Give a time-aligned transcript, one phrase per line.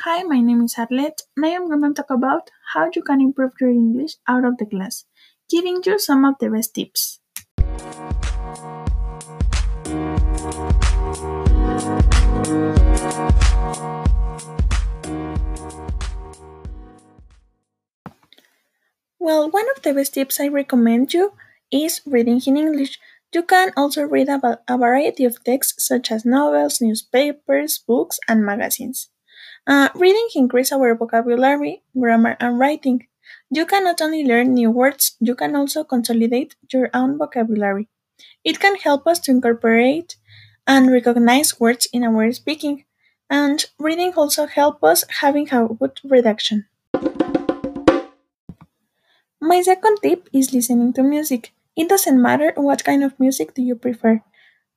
[0.00, 3.18] Hi, my name is Arlette, and I am going to talk about how you can
[3.18, 5.06] improve your English out of the class,
[5.48, 7.18] giving you some of the best tips.
[19.18, 21.32] Well, one of the best tips I recommend you
[21.72, 23.00] is reading in English.
[23.32, 28.44] You can also read about a variety of texts such as novels, newspapers, books, and
[28.44, 29.08] magazines.
[29.66, 33.06] Uh, reading increases our vocabulary, grammar, and writing.
[33.50, 37.88] You can not only learn new words, you can also consolidate your own vocabulary.
[38.44, 40.14] It can help us to incorporate
[40.68, 42.84] and recognize words in our speaking,
[43.28, 46.66] and reading also helps us having a good redaction.
[49.40, 51.52] My second tip is listening to music.
[51.74, 54.22] It doesn't matter what kind of music do you prefer.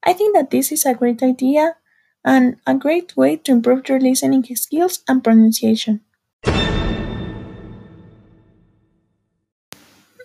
[0.04, 1.76] I think that this is a great idea
[2.24, 6.02] and a great way to improve your listening skills and pronunciation.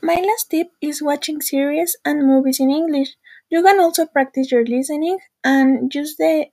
[0.03, 3.17] My last tip is watching series and movies in English.
[3.49, 6.47] You can also practice your listening and use the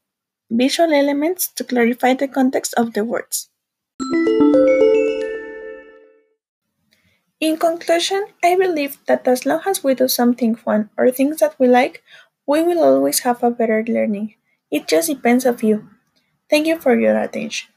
[0.50, 3.50] visual elements to clarify the context of the words.
[7.42, 11.60] In conclusion, I believe that as long as we do something fun or things that
[11.60, 12.04] we like,
[12.48, 14.36] we will always have a better learning.
[14.72, 15.90] It just depends of you.
[16.50, 17.70] Thank you for your attention.